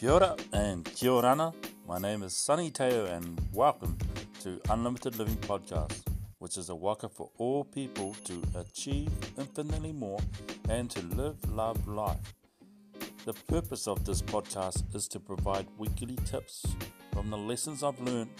[0.00, 1.52] Kia and kia orana.
[1.86, 3.98] My name is Sunny Teo and welcome
[4.40, 6.00] to Unlimited Living Podcast,
[6.38, 10.18] which is a waka for all people to achieve infinitely more
[10.70, 12.32] and to live, love, life.
[13.26, 16.64] The purpose of this podcast is to provide weekly tips
[17.12, 18.30] from the lessons I've learned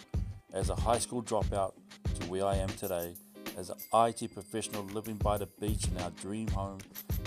[0.55, 1.75] as a high school dropout
[2.21, 3.17] to where I am today
[3.59, 6.79] as an IT professional living by the beach in our dream home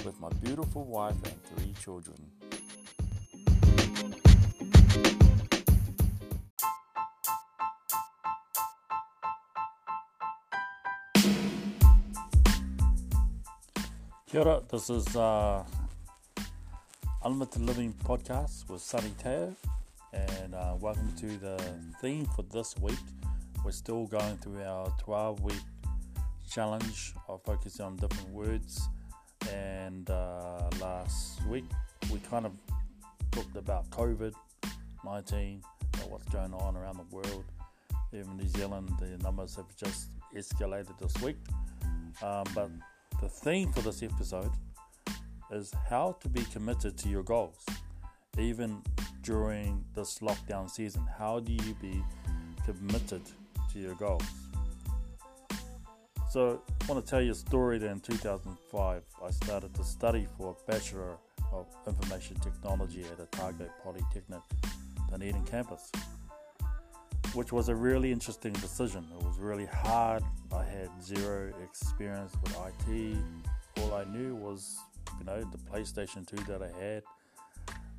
[0.03, 2.17] with my beautiful wife and three children.
[14.33, 15.63] Kia this is uh,
[17.23, 19.55] Unlimited Living Podcast with Sunny Teo,
[20.11, 21.63] and uh, welcome to the
[22.01, 22.97] theme for this week.
[23.63, 25.61] We're still going through our 12 week
[26.49, 28.89] challenge of focusing on different words,
[29.51, 31.65] and uh, last week
[32.11, 32.53] we kind of
[33.29, 34.33] talked about COVID
[35.05, 35.61] 19,
[36.09, 37.45] what's going on around the world.
[38.11, 41.37] Even New Zealand, the numbers have just escalated this week.
[42.23, 42.71] Um, but
[43.23, 44.51] the theme for this episode
[45.49, 47.65] is how to be committed to your goals,
[48.37, 48.81] even
[49.21, 51.07] during this lockdown season.
[51.17, 52.03] How do you be
[52.65, 53.21] committed
[53.71, 54.25] to your goals?
[56.31, 60.27] So, I want to tell you a story that in 2005 I started to study
[60.37, 61.15] for a Bachelor
[61.53, 64.41] of Information Technology at Otago Polytechnic
[65.09, 65.89] Dunedin campus,
[67.33, 69.07] which was a really interesting decision.
[69.17, 70.23] It was really hard.
[70.55, 73.17] I had zero experience with IT.
[73.79, 74.77] All I knew was,
[75.19, 77.03] you know, the PlayStation 2 that I had.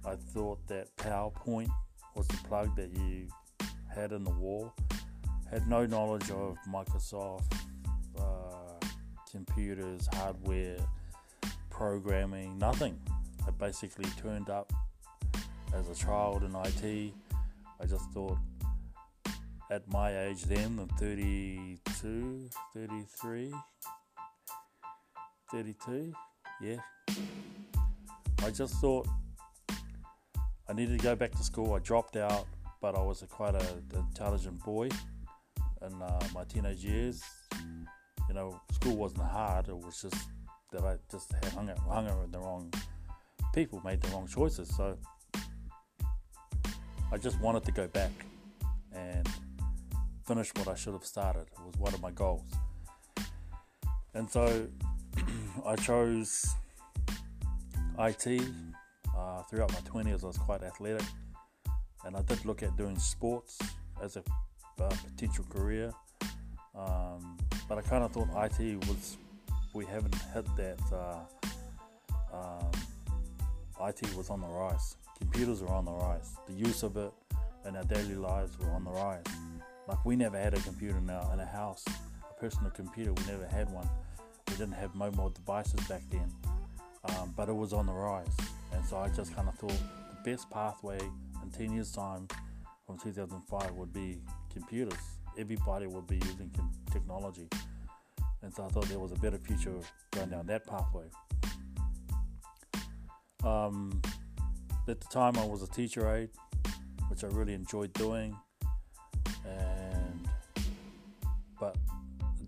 [0.04, 1.70] I thought that PowerPoint
[2.14, 3.26] was the plug that you
[3.92, 4.72] had in the wall.
[5.50, 7.52] Had no knowledge of Microsoft,
[8.18, 8.86] uh,
[9.30, 10.78] computers, hardware,
[11.70, 12.98] programming, nothing.
[13.46, 14.72] I basically turned up
[15.74, 17.14] as a child in IT.
[17.80, 18.38] I just thought
[19.70, 23.52] at my age then, I'm 32, 33,
[25.50, 26.12] 32,
[26.60, 26.76] yeah.
[28.44, 29.06] I just thought
[30.68, 31.74] I needed to go back to school.
[31.74, 32.46] I dropped out,
[32.80, 34.88] but I was a quite an intelligent boy
[35.82, 37.22] in uh, my teenage years.
[38.28, 39.68] You know, school wasn't hard.
[39.68, 40.28] It was just
[40.72, 42.72] that I just had hung out, hung out with the wrong
[43.54, 44.74] people, made the wrong choices.
[44.76, 44.98] So
[47.12, 48.10] I just wanted to go back
[48.92, 49.28] and
[50.26, 51.46] finish what I should have started.
[51.52, 52.50] It was one of my goals.
[54.14, 54.66] And so
[55.66, 56.54] I chose
[57.98, 58.42] IT.
[59.16, 61.06] Uh, throughout my 20s, I was quite athletic.
[62.04, 63.58] And I did look at doing sports
[64.02, 64.22] as a
[64.80, 65.92] uh, potential career.
[66.74, 67.36] Um,
[67.68, 69.16] but I kind of thought IT was,
[69.72, 70.80] we haven't hit that.
[70.92, 72.70] Uh, um,
[73.88, 74.96] IT was on the rise.
[75.18, 76.36] Computers are on the rise.
[76.48, 77.12] The use of it
[77.66, 79.24] in our daily lives were on the rise.
[79.86, 83.12] Like we never had a computer in our, in a house, a personal computer.
[83.12, 83.88] We never had one.
[84.48, 86.32] We didn't have mobile devices back then,
[87.04, 88.36] um, but it was on the rise.
[88.72, 90.98] And so I just kind of thought the best pathway
[91.42, 92.28] in 10 years' time
[92.86, 94.20] from 2005 would be
[94.52, 94.98] computers.
[95.38, 97.48] Everybody would be using com- technology.
[98.42, 99.74] And so I thought there was a better future
[100.12, 101.06] going down that pathway.
[103.42, 104.00] Um,
[104.86, 106.30] at the time, I was a teacher aide,
[107.08, 108.36] which I really enjoyed doing,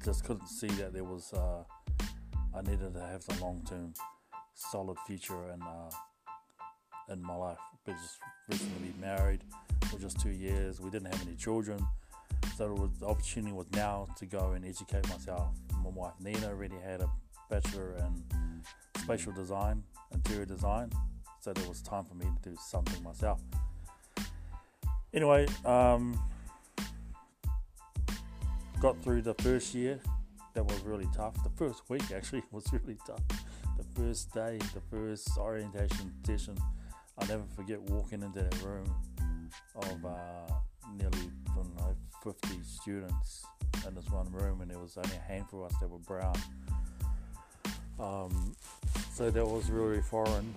[0.07, 1.33] just couldn't see that there was.
[1.33, 1.65] Uh,
[2.55, 3.93] I needed to have some long-term,
[4.55, 5.91] solid future in uh,
[7.09, 7.59] in my life.
[7.85, 8.19] We just
[8.49, 9.41] recently married
[9.91, 10.81] for just two years.
[10.81, 11.85] We didn't have any children,
[12.57, 15.49] so was, the opportunity was now to go and educate myself.
[15.83, 17.11] My wife Nina already had a
[17.51, 18.63] bachelor in
[19.03, 19.83] spatial design
[20.15, 20.93] interior design,
[21.41, 23.41] so it was time for me to do something myself.
[25.13, 26.17] Anyway, um,
[28.81, 29.99] got through the first year.
[30.55, 31.35] That was really tough.
[31.43, 33.23] The first week actually was really tough.
[33.77, 36.57] The first day, the first orientation session,
[37.19, 38.95] I'll never forget walking into that room
[39.77, 40.55] of uh,
[40.99, 43.45] nearly from like 50 students
[43.87, 46.37] in this one room, and there was only a handful of us that were brown.
[47.99, 48.55] Um,
[49.15, 50.55] so that was really foreign,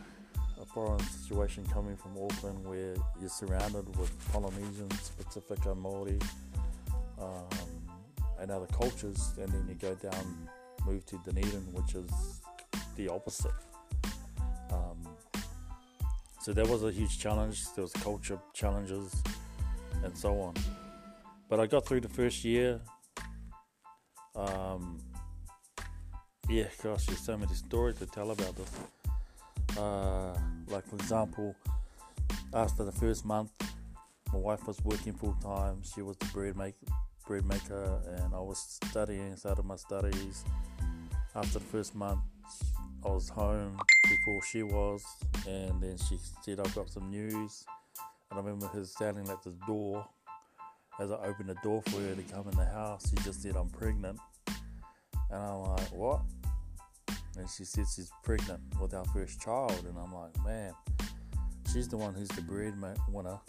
[0.61, 6.19] a foreign situation coming from Auckland where you're surrounded with Polynesians, Pacifica, Maori,
[7.19, 7.78] um,
[8.39, 10.49] and other cultures, and then you go down,
[10.85, 12.41] move to Dunedin, which is
[12.95, 13.51] the opposite.
[14.71, 15.07] Um,
[16.41, 17.63] so that was a huge challenge.
[17.75, 19.21] There was culture challenges
[20.03, 20.53] and so on.
[21.49, 22.79] But I got through the first year.
[24.35, 24.99] Um,
[26.47, 29.77] yeah, gosh, there's so many stories to tell about this.
[29.77, 30.37] Uh,
[30.67, 31.55] like, for example,
[32.53, 33.51] after the first month,
[34.31, 35.81] my wife was working full time.
[35.83, 36.75] She was the bread make,
[37.29, 39.37] bread maker, and I was studying.
[39.37, 40.43] Started my studies.
[41.35, 42.21] After the first month,
[43.05, 43.79] I was home
[44.09, 45.03] before she was,
[45.47, 47.63] and then she said, "I've got some news."
[48.31, 50.07] And I remember her standing at the door.
[50.99, 53.55] As I opened the door for her to come in the house, she just said,
[53.55, 54.19] "I'm pregnant,"
[55.29, 56.21] and I'm like, "What?"
[57.37, 60.73] And she said she's pregnant with our first child, and I'm like, "Man."
[61.71, 62.73] she's the one who's the bread
[63.07, 63.39] winner.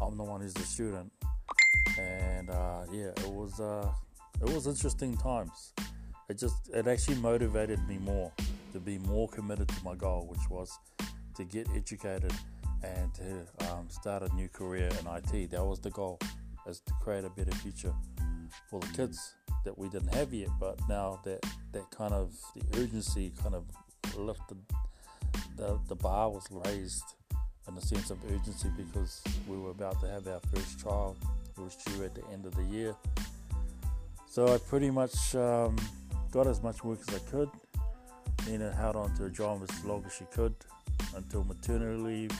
[0.00, 1.12] I'm the one who's the student,
[1.98, 3.88] and uh, yeah, it was uh,
[4.40, 5.72] it was interesting times.
[6.28, 8.32] It just it actually motivated me more
[8.72, 10.78] to be more committed to my goal, which was
[11.36, 12.32] to get educated
[12.82, 15.50] and to um, start a new career in IT.
[15.50, 16.18] That was the goal,
[16.66, 17.94] is to create a better future
[18.70, 19.34] for the kids
[19.64, 20.48] that we didn't have yet.
[20.58, 23.64] But now that that kind of the urgency kind of
[24.16, 24.58] lifted,
[25.56, 27.04] the the bar was raised
[27.68, 31.16] in a sense of urgency because we were about to have our first child.
[31.56, 32.96] Was due at the end of the year.
[34.26, 35.76] So I pretty much um,
[36.32, 37.48] got as much work as I could.
[38.48, 40.54] Nina held on to a job as long as she could
[41.16, 42.32] until maternity leave.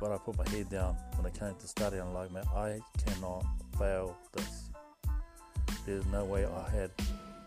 [0.00, 1.98] But I put my head down when it came to study.
[1.98, 3.44] I'm like, man, I cannot
[3.78, 4.70] fail this.
[5.84, 6.90] There's no way I had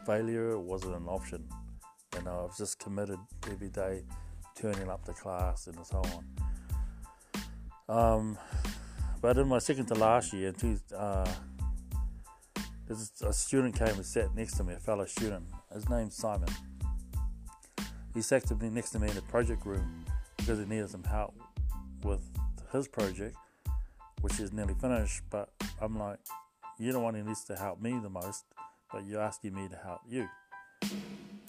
[0.06, 0.60] failure.
[0.60, 1.44] Wasn't an option.
[2.18, 3.18] And I was just committed
[3.50, 4.04] every day,
[4.56, 6.04] turning up to class and so
[7.90, 7.90] on.
[7.90, 8.38] Um,
[9.24, 11.26] but in my second to last year, two, uh,
[13.26, 15.46] a student came and sat next to me, a fellow student.
[15.74, 16.50] His name's Simon.
[18.14, 20.04] He sat next to me in the project room
[20.36, 21.34] because he needed some help
[22.04, 22.20] with
[22.74, 23.38] his project,
[24.20, 25.22] which is nearly finished.
[25.30, 25.48] But
[25.80, 26.20] I'm like,
[26.78, 28.44] you're the one who needs to help me the most,
[28.92, 30.28] but you're asking me to help you.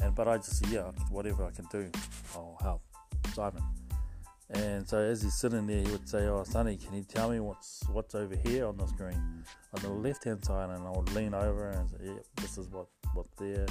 [0.00, 1.91] And but I just said, yeah, whatever I can do,
[2.37, 2.82] I'll help
[3.35, 3.65] Simon.
[4.50, 7.41] And so as he's sitting there, he would say, "Oh, Sunny, can you tell me
[7.41, 11.32] what's what's over here on the screen, on the left-hand side?" And I would lean
[11.32, 13.67] over and say, "Yep, this is what what's there.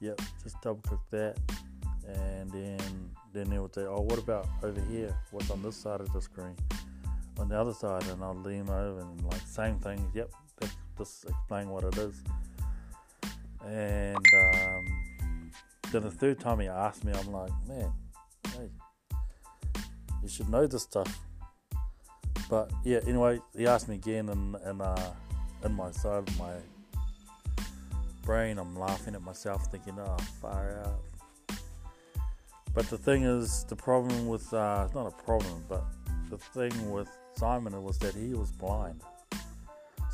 [0.00, 1.38] Yep, just double click that."
[2.06, 5.16] And then then he would say, "Oh, what about over here?
[5.30, 6.56] What's on this side of the screen?"
[7.38, 10.10] On the other side, and I'd lean over and like same thing.
[10.14, 10.30] Yep,
[10.98, 12.22] just explain what it is.
[13.64, 15.50] And um,
[15.90, 17.92] then the third time he asked me, I'm like, "Man,
[18.52, 18.68] hey."
[20.24, 21.20] You should know this stuff.
[22.48, 25.10] But yeah, anyway, he asked me again, and and uh,
[25.64, 26.54] in my side of my
[28.22, 31.58] brain, I'm laughing at myself, thinking, "Oh, fire out."
[32.74, 35.84] But the thing is, the problem with uh, not a problem, but
[36.30, 39.02] the thing with Simon was that he was blind.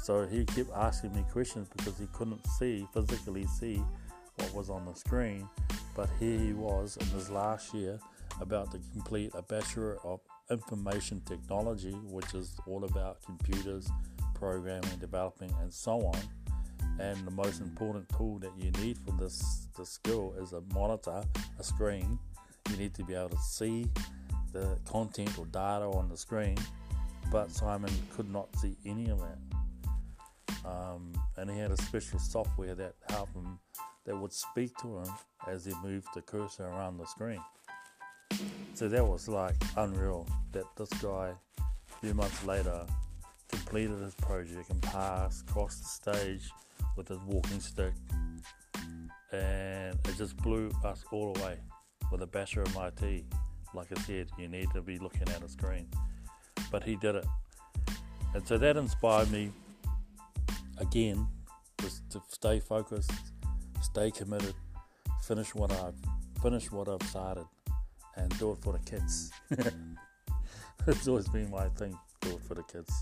[0.03, 3.83] So he kept asking me questions because he couldn't see, physically see
[4.37, 5.49] what was on the screen.
[5.95, 8.01] But here he was in his last year
[8.41, 10.21] about to complete a Bachelor of
[10.51, 13.89] Information Technology, which is all about computers,
[14.35, 16.19] programming, developing, and so on.
[16.99, 21.23] And the most important tool that you need for this, this skill is a monitor,
[21.59, 22.19] a screen.
[22.71, 23.87] You need to be able to see
[24.53, 26.57] the content or data on the screen,
[27.31, 29.39] but Simon could not see any of that.
[30.65, 33.59] Um, and he had a special software that helped him
[34.05, 35.09] that would speak to him
[35.49, 37.41] as he moved the cursor around the screen.
[38.81, 42.87] So that was like unreal that this guy, a few months later,
[43.51, 46.51] completed his project and passed, crossed the stage
[46.97, 47.93] with his walking stick,
[49.33, 51.59] and it just blew us all away
[52.11, 53.25] with a Bachelor of IT.
[53.75, 55.87] Like I said, you need to be looking at a screen,
[56.73, 57.27] but he did it,
[58.35, 59.53] and so that inspired me
[60.79, 61.29] again
[61.83, 63.13] was to stay focused,
[63.83, 64.55] stay committed,
[65.23, 65.95] finish what I've
[66.43, 67.45] finished what I've started
[68.17, 69.33] and do it for the kids.
[70.87, 72.93] it's always been my thing, do it for the kids.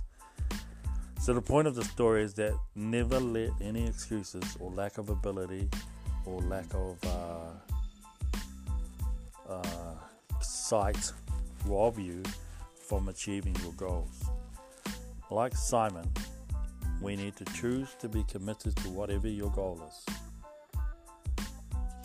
[1.21, 5.11] So the point of the story is that never let any excuses or lack of
[5.11, 5.69] ability
[6.25, 7.51] or lack of uh,
[9.53, 9.95] uh,
[10.41, 11.13] sight
[11.67, 12.23] rob you
[12.89, 14.25] from achieving your goals.
[15.31, 16.11] Like Simon,
[17.03, 20.15] we need to choose to be committed to whatever your goal is.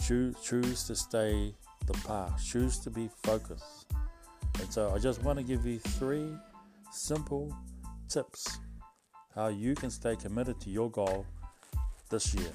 [0.06, 1.54] Choose, choose to stay
[1.86, 2.44] the path.
[2.44, 3.92] Choose to be focused.
[4.60, 6.30] And so I just want to give you three
[6.92, 7.56] simple
[8.08, 8.60] tips
[9.36, 11.26] how you can stay committed to your goal
[12.10, 12.52] this year.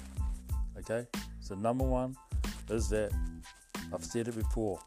[0.77, 1.05] Okay?
[1.41, 2.15] So, number one
[2.69, 3.11] is that
[3.93, 4.79] I've said it before,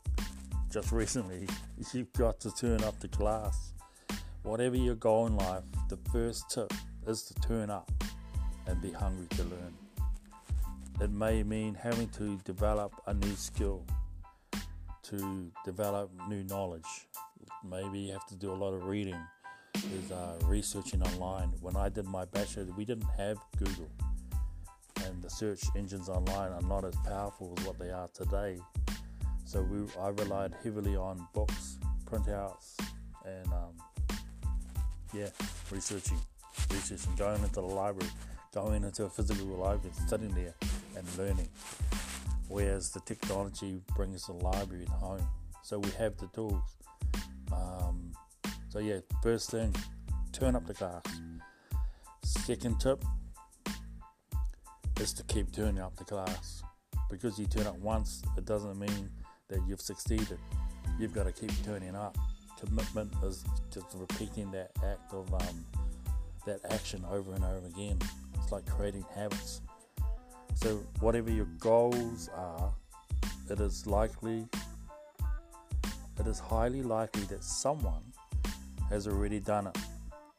[0.71, 1.47] just recently,
[1.93, 3.75] you've got to turn up to class.
[4.43, 6.73] Whatever your goal in life, the first tip
[7.07, 7.93] is to turn up
[8.67, 9.75] and be hungry to learn.
[11.01, 13.85] It may mean having to develop a new skill
[15.05, 17.09] to develop new knowledge,
[17.69, 19.19] maybe you have to do a lot of reading.
[19.75, 21.53] There's uh, researching online.
[21.61, 23.91] When I did my bachelor, we didn't have Google,
[25.05, 28.59] and the search engines online are not as powerful as what they are today.
[29.45, 32.75] So we, I relied heavily on books, printouts,
[33.25, 34.17] and um,
[35.13, 35.29] yeah,
[35.71, 36.19] researching,
[36.71, 38.11] researching, going into the library,
[38.55, 40.55] going into a physical library, studying there,
[40.97, 41.49] and learning.
[42.53, 45.27] Whereas the technology brings the library at home,
[45.63, 46.77] so we have the tools.
[47.51, 48.13] Um,
[48.69, 49.75] so yeah, first thing,
[50.33, 51.03] turn up the class.
[52.23, 53.03] Second tip
[55.01, 56.63] is to keep turning up the glass.
[57.09, 59.09] Because you turn up once, it doesn't mean
[59.49, 60.39] that you've succeeded.
[60.99, 62.19] You've got to keep turning up.
[62.61, 65.65] Commitment is just repeating that act of um,
[66.45, 67.99] that action over and over again.
[68.35, 69.63] It's like creating habits.
[70.55, 72.73] So whatever your goals are,
[73.51, 74.47] it is likely,
[76.21, 78.03] it is highly likely that someone
[78.89, 79.79] has already done it.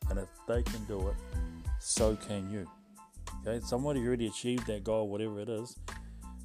[0.10, 1.16] And if they can do it,
[1.80, 2.70] so can you.
[3.46, 5.78] Okay, somebody already achieved that goal, whatever it is,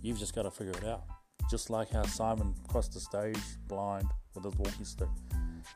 [0.02, 1.04] you've just got to figure it out.
[1.50, 5.08] Just like how Simon crossed the stage blind with his walking stick.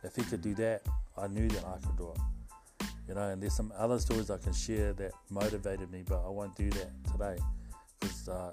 [0.02, 0.82] If he could do that,
[1.16, 2.87] I knew that I could do it.
[3.08, 6.28] You know, and there's some other stories I can share that motivated me, but I
[6.28, 7.37] won't do that today
[8.02, 8.52] because uh,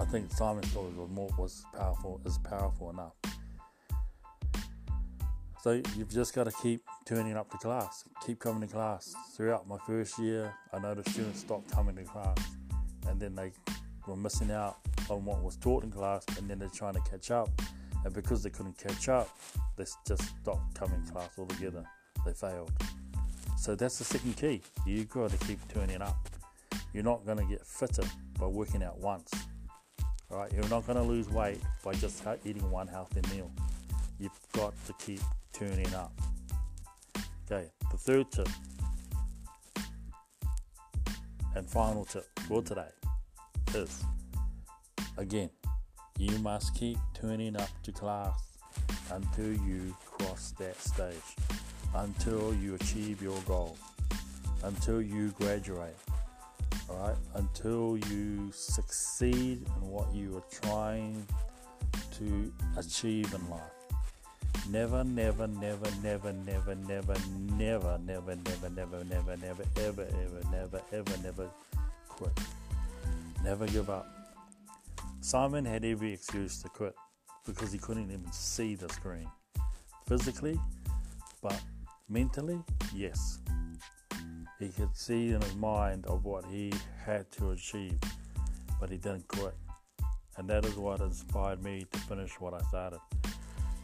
[0.00, 3.12] I think Simon's story was more was powerful is powerful enough.
[5.62, 9.14] So you've just got to keep turning up to class, keep coming to class.
[9.36, 12.36] Throughout my first year, I noticed students stopped coming to class,
[13.06, 13.52] and then they
[14.08, 14.78] were missing out
[15.08, 17.48] on what was taught in class, and then they're trying to catch up.
[18.04, 19.28] And because they couldn't catch up,
[19.76, 21.84] they just stopped coming to class altogether.
[22.26, 22.72] They failed.
[23.56, 24.62] So that's the second key.
[24.84, 26.28] You've got to keep turning up.
[26.92, 28.04] You're not going to get fitter
[28.38, 29.30] by working out once.
[30.30, 33.50] All right, you're not going to lose weight by just eating one healthy meal.
[34.18, 35.20] You've got to keep
[35.52, 36.12] turning up.
[37.50, 38.48] Okay, the third tip
[41.54, 42.88] and final tip for today
[43.74, 44.02] is
[45.18, 45.50] again,
[46.18, 48.56] you must keep turning up to class
[49.10, 51.14] until you cross that stage,
[51.94, 53.76] until you achieve your goal,
[54.62, 55.96] until you graduate,
[56.94, 61.26] right, until you succeed in what you are trying
[62.18, 63.60] to achieve in life.
[64.70, 67.16] Never, never, never, never, never, never,
[67.56, 71.50] never, never, never, never, never, never, ever, ever, never, ever, never
[72.08, 72.32] quit.
[73.42, 74.06] Never give up.
[75.20, 76.94] Simon had every excuse to quit
[77.44, 79.28] because he couldn't even see the screen.
[80.06, 80.58] Physically,
[81.42, 81.60] but
[82.08, 82.62] mentally,
[82.94, 83.38] yes.
[84.62, 86.72] He could see in his mind of what he
[87.04, 87.98] had to achieve,
[88.78, 89.56] but he didn't quit.
[90.36, 93.00] And that is what inspired me to finish what I started.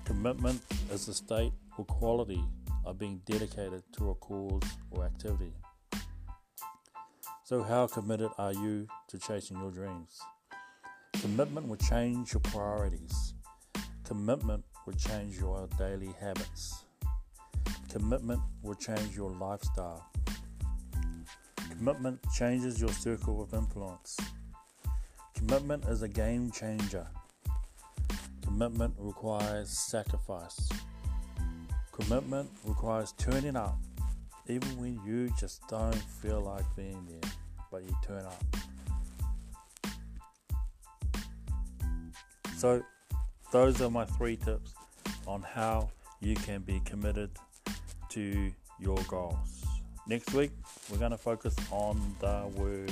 [0.05, 2.41] Commitment is the state or quality
[2.85, 5.53] of being dedicated to a cause or activity.
[7.43, 10.21] So, how committed are you to chasing your dreams?
[11.15, 13.35] Commitment will change your priorities.
[14.05, 16.85] Commitment will change your daily habits.
[17.91, 20.09] Commitment will change your lifestyle.
[21.79, 24.17] Commitment changes your circle of influence.
[25.37, 27.07] Commitment is a game changer.
[28.43, 30.69] Commitment requires sacrifice.
[31.93, 33.79] Commitment requires turning up,
[34.49, 37.31] even when you just don't feel like being there,
[37.71, 38.43] but you turn up.
[42.57, 42.83] So,
[43.53, 44.75] those are my three tips
[45.29, 47.31] on how you can be committed
[48.09, 49.68] to your goals.
[50.09, 50.53] Next week,
[50.91, 52.91] we're going to focus on the word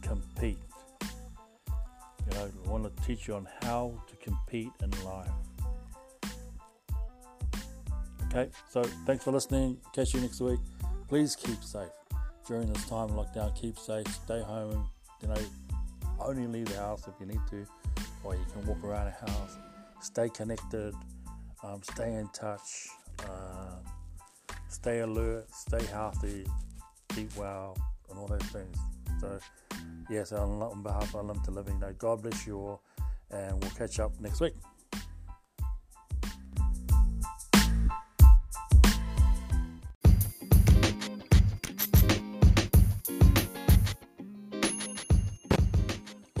[0.00, 0.56] compete.
[1.02, 5.28] You know, I want to teach you on how to compete in life.
[8.26, 9.76] Okay, so thanks for listening.
[9.94, 10.60] Catch you next week.
[11.08, 11.90] Please keep safe
[12.46, 13.54] during this time of lockdown.
[13.54, 14.06] Keep safe.
[14.06, 14.88] Stay home.
[15.20, 15.40] You know,
[16.20, 17.66] only leave the house if you need to,
[18.24, 19.58] or you can walk around the house.
[20.00, 20.94] Stay connected.
[21.62, 22.88] Um, stay in touch.
[23.18, 23.59] Uh,
[24.70, 26.46] stay alert, stay healthy,
[27.18, 27.76] eat well,
[28.08, 28.76] and all those things.
[29.20, 29.38] So,
[30.08, 32.82] yes, on, behalf of Unlimited Living, know, God bless you all,
[33.30, 34.54] and we'll catch up next week.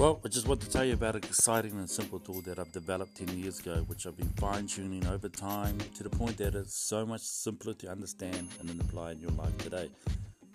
[0.00, 2.72] Well, I just want to tell you about an exciting and simple tool that I've
[2.72, 6.54] developed 10 years ago, which I've been fine tuning over time to the point that
[6.54, 9.90] it's so much simpler to understand and then apply in your life today.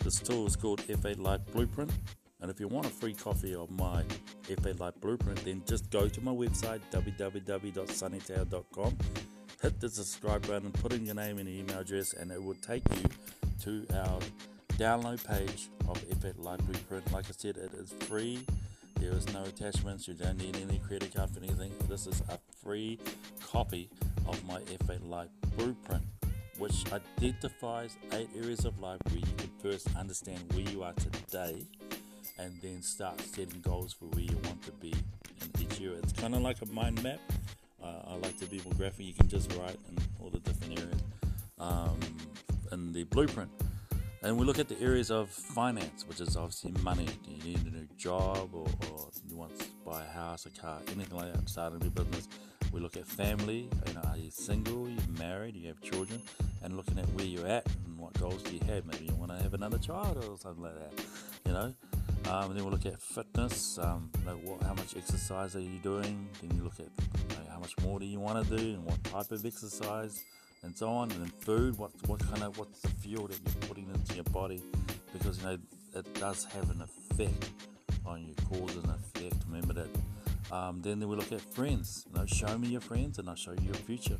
[0.04, 1.92] This tool is called F8 Life Blueprint,
[2.42, 4.04] and if you want a free copy of my
[4.48, 8.98] F8 Life Blueprint, then just go to my website www.sunnyteo.com
[9.62, 12.82] hit the subscribe button, put in your name and email address, and it will take
[12.96, 13.04] you
[13.62, 14.20] to our
[14.80, 17.14] download page of F8 Life Blueprint.
[17.14, 18.44] Like I said, it is free.
[19.00, 20.08] There is no attachments.
[20.08, 21.72] You don't need any credit card for anything.
[21.88, 23.00] This is a free
[23.46, 23.90] copy
[24.28, 26.04] of my F8 Life Blueprint,
[26.58, 31.66] which identifies eight areas of life where you can first understand where you are today
[32.40, 35.94] and then start setting goals for where you want to be in each year.
[36.02, 37.20] It's kind of like a mind map.
[37.84, 39.06] Uh, I like to be more graphic.
[39.06, 41.02] You can just write in all the different areas
[41.60, 42.00] um,
[42.72, 43.52] in the blueprint.
[44.26, 47.06] And we look at the areas of finance, which is obviously money.
[47.06, 50.50] Do you need a new job or, or you want to buy a house, a
[50.50, 52.28] car, anything like that, start a new business?
[52.72, 56.24] We look at family, you know, are you single, you married, you have children,
[56.64, 58.88] and looking at where you're at and what goals do you have.
[58.88, 61.06] Maybe you want to have another child or something like that,
[61.46, 61.74] you know.
[62.28, 66.28] Um, then we'll look at fitness, um, like what, how much exercise are you doing?
[66.42, 66.88] Then you look at
[67.38, 70.24] like, how much more do you want to do and what type of exercise
[70.66, 71.12] and so on.
[71.12, 74.26] And then food, what what kind of what's the fuel that you're putting into your
[74.26, 74.62] body?
[75.14, 75.58] Because you know
[75.96, 77.52] it does have an effect
[78.06, 79.36] on you, cause and effect.
[79.48, 79.88] Remember that.
[80.52, 82.06] Um, then we look at friends.
[82.12, 84.18] You know, show me your friends, and I'll show you your future.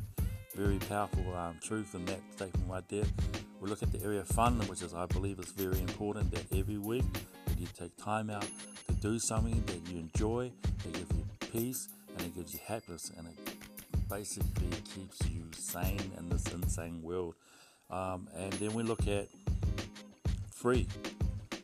[0.54, 3.04] Very powerful um, truth in that statement right there.
[3.60, 6.30] We look at the area of fun, which is I believe is very important.
[6.32, 7.04] That every week
[7.46, 8.48] that you take time out
[8.88, 13.10] to do something that you enjoy, that gives you peace, and it gives you happiness,
[13.16, 13.55] and it
[14.08, 17.34] basically keeps you sane in this insane world.
[17.90, 19.28] Um, and then we look at
[20.50, 20.86] free.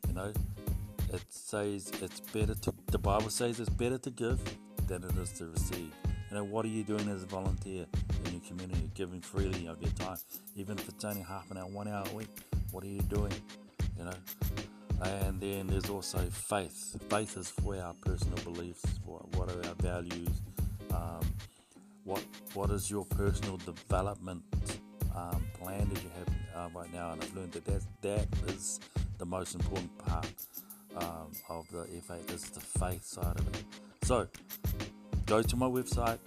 [0.09, 0.33] You know,
[1.13, 2.75] it says it's better to.
[2.87, 4.41] The Bible says it's better to give
[4.87, 5.93] than it is to receive.
[6.31, 7.87] You know, what are you doing as a volunteer
[8.25, 10.17] in your community, giving freely of your time,
[10.57, 12.31] even if it's only half an hour, one hour a week?
[12.71, 13.33] What are you doing?
[13.99, 14.15] You know,
[15.03, 16.97] and then there's also faith.
[17.11, 20.41] Faith is for our personal beliefs, for what are our values,
[20.93, 21.21] um,
[22.05, 22.23] what
[22.55, 24.43] what is your personal development
[25.15, 27.13] um, plan that you have uh, right now?
[27.13, 28.81] And I've learned that that, that is
[29.19, 30.27] the most important part
[30.97, 33.65] um, of the F8 is the faith side of it.
[34.03, 34.29] So
[35.27, 36.19] go to my website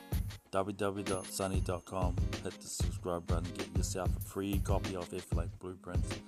[0.52, 6.20] www.sunny.com, hit the subscribe button, get yourself a free copy of F8 Blueprints,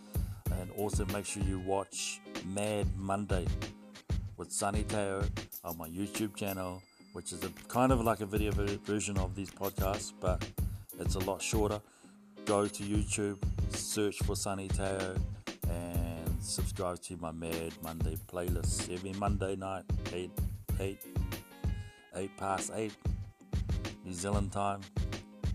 [0.52, 3.48] and also make sure you watch Mad Monday
[4.36, 5.24] with Sunny Teo
[5.63, 6.82] on my YouTube channel
[7.17, 10.47] which is a kind of like a video version of these podcasts, but
[10.99, 11.82] it's a lot shorter.
[12.45, 13.39] Go to YouTube,
[13.71, 15.15] search for Sunny Teo,
[15.67, 20.30] and subscribe to my Mad Monday playlist every Monday night, 8,
[20.80, 20.99] 8,
[22.15, 22.93] 8 past 8
[24.06, 24.82] New Zealand time.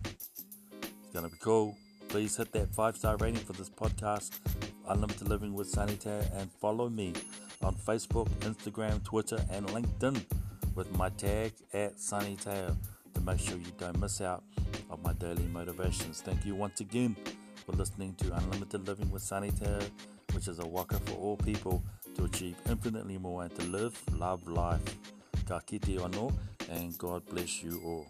[0.02, 1.76] It's going to be cool.
[2.08, 4.32] Please hit that five star rating for this podcast,
[4.88, 7.12] Unlimited Living with Sunny Teo, and follow me
[7.62, 10.24] on Facebook, Instagram, Twitter, and LinkedIn
[10.74, 12.76] with my tag at Sunny Teo
[13.14, 14.42] to make sure you don't miss out
[14.90, 16.20] on my daily motivations.
[16.20, 17.16] Thank you once again
[17.66, 19.80] for listening to Unlimited Living with Sunny Teo,
[20.32, 21.82] which is a waka for all people
[22.16, 24.82] to achieve infinitely more and to live, love life.
[25.46, 26.32] Ka kite anō,
[26.70, 28.06] and God bless you all.